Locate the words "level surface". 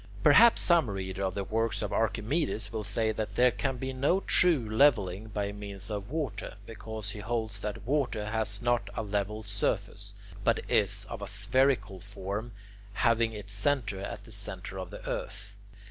9.03-10.15